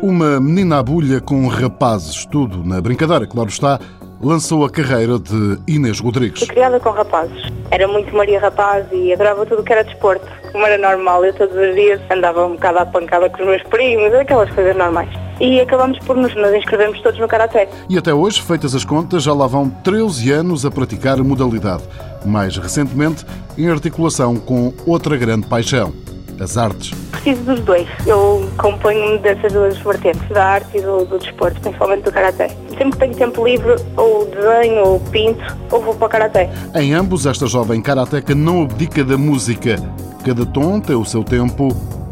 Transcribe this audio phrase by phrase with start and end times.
[0.00, 3.78] Uma menina abulha com rapazes, tudo na brincadeira, claro está,
[4.22, 6.40] lançou a carreira de Inês Rodrigues.
[6.40, 7.52] Fui criada com rapazes.
[7.70, 10.26] Era muito Maria Rapaz e adorava tudo o que era desporto.
[10.50, 13.62] Como era normal, eu todos os dias andava um bocado à pancada com os meus
[13.64, 15.27] primos, aquelas coisas normais.
[15.40, 17.68] E acabamos por nos, nos inscrevermos todos no Karaté.
[17.88, 21.84] E até hoje, feitas as contas, já lá vão 13 anos a praticar a modalidade.
[22.24, 23.24] Mais recentemente,
[23.56, 25.92] em articulação com outra grande paixão,
[26.40, 26.92] as artes.
[27.10, 27.88] Preciso dos dois.
[28.06, 32.48] Eu componho-me dessas duas vertentes, da arte e do, do desporto, principalmente do Karaté.
[32.76, 36.50] Sempre que tenho tempo livre, ou desenho, ou pinto, ou vou para o Karaté.
[36.74, 39.76] Em ambos, esta jovem karateca não abdica da música.
[40.24, 41.68] Cada tom tem o seu tempo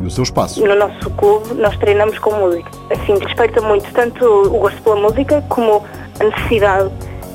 [0.00, 0.64] e o seu espaço.
[0.64, 2.70] No nosso clube, nós treinamos com música.
[2.90, 5.84] Assim, desperta muito tanto o gosto pela música como
[6.18, 6.90] a necessidade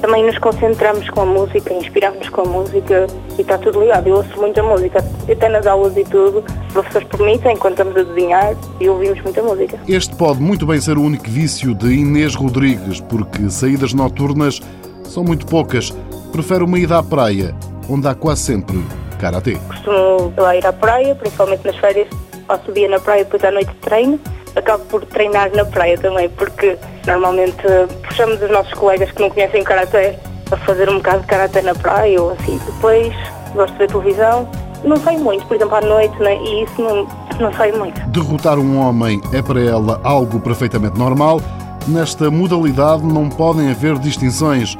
[0.05, 4.07] também nos concentramos com a música, inspiramos com a música e está tudo ligado.
[4.07, 8.03] Eu ouço muita música, até nas aulas e tudo, os professores permitem, enquanto estamos a
[8.03, 9.79] desenhar, e ouvimos muita música.
[9.87, 14.61] Este pode muito bem ser o único vício de Inês Rodrigues, porque saídas noturnas
[15.03, 15.91] são muito poucas.
[16.31, 17.55] Prefere uma ida à praia,
[17.89, 18.77] onde há quase sempre
[19.19, 19.57] karatê.
[19.67, 22.07] Costumo lá ir à praia, principalmente nas férias,
[22.47, 24.19] passo o dia na praia, depois à noite treino
[24.55, 27.63] acabo por treinar na praia também, porque normalmente
[28.07, 30.19] puxamos os nossos colegas que não conhecem Karaté
[30.51, 32.59] a fazer um bocado de Karaté na praia ou assim.
[32.65, 33.13] Depois
[33.53, 34.49] gosto de ver televisão.
[34.83, 36.35] Não sai muito, por exemplo, à noite, né?
[36.37, 37.07] e isso não,
[37.39, 37.99] não sai muito.
[38.09, 41.41] Derrotar um homem é para ela algo perfeitamente normal.
[41.87, 44.77] Nesta modalidade não podem haver distinções.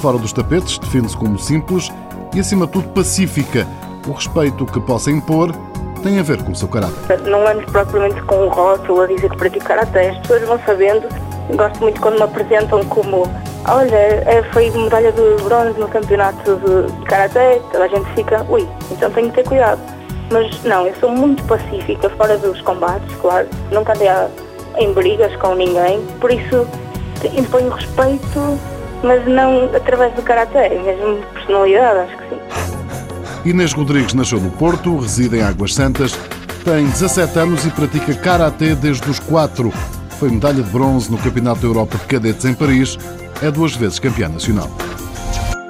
[0.00, 1.90] Fora dos tapetes, defende-se como simples
[2.34, 3.66] e, acima de tudo, pacífica.
[4.06, 5.52] O respeito que possa impor
[5.98, 7.20] tem a ver com o seu caráter.
[7.22, 10.08] Não ando propriamente com um rótulo a dizer que pratico karatê.
[10.08, 11.08] As pessoas vão sabendo.
[11.54, 13.22] Gosto muito quando me apresentam como
[13.66, 17.60] olha, é, foi medalha de bronze no campeonato de karatê.
[17.72, 19.80] Toda a gente fica, ui, então tenho que ter cuidado.
[20.30, 23.48] Mas não, eu sou muito pacífica, fora dos combates, claro.
[23.72, 24.08] Nunca andei
[24.76, 26.04] em brigas com ninguém.
[26.20, 26.66] Por isso
[27.34, 28.58] imponho respeito,
[29.02, 32.37] mas não através do karatê, mesmo personalidade, acho que sim.
[33.44, 36.12] Inês Rodrigues nasceu no Porto, reside em Águas Santas,
[36.64, 39.72] tem 17 anos e pratica karatê desde os 4.
[40.18, 42.98] Foi medalha de bronze no Campeonato da Europa de Cadetes em Paris,
[43.40, 44.70] é duas vezes campeã nacional.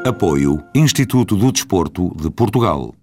[0.05, 2.95] Apoio Instituto do Desporto de Portugal.